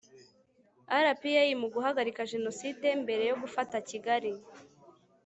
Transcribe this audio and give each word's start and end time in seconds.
rpa 1.07 1.41
mu 1.59 1.67
guhagarika 1.73 2.27
jenoside 2.31 2.87
mbere 3.03 3.23
yo 3.29 3.35
gufata 3.41 3.75
kigali 3.89 4.31